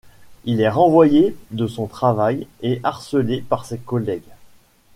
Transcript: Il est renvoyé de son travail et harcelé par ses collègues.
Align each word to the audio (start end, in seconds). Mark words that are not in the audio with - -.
Il 0.45 0.61
est 0.61 0.69
renvoyé 0.69 1.37
de 1.51 1.67
son 1.67 1.85
travail 1.85 2.47
et 2.63 2.79
harcelé 2.83 3.41
par 3.47 3.65
ses 3.65 3.77
collègues. 3.77 4.27